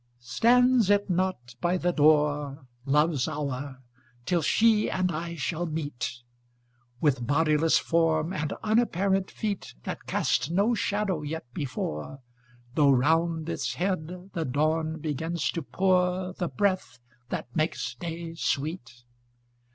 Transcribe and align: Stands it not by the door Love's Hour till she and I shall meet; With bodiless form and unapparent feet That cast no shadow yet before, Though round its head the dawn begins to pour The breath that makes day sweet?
Stands 0.17 0.89
it 0.89 1.11
not 1.11 1.53
by 1.61 1.77
the 1.77 1.91
door 1.93 2.65
Love's 2.85 3.27
Hour 3.27 3.83
till 4.25 4.41
she 4.41 4.89
and 4.89 5.11
I 5.11 5.35
shall 5.35 5.67
meet; 5.67 6.23
With 6.99 7.27
bodiless 7.27 7.77
form 7.77 8.33
and 8.33 8.51
unapparent 8.63 9.29
feet 9.29 9.75
That 9.83 10.07
cast 10.07 10.49
no 10.49 10.73
shadow 10.73 11.21
yet 11.21 11.45
before, 11.53 12.17
Though 12.73 12.89
round 12.89 13.47
its 13.47 13.75
head 13.75 14.31
the 14.33 14.43
dawn 14.43 14.97
begins 14.97 15.51
to 15.51 15.61
pour 15.61 16.33
The 16.33 16.47
breath 16.49 16.97
that 17.29 17.55
makes 17.55 17.93
day 17.93 18.33
sweet? 18.33 19.03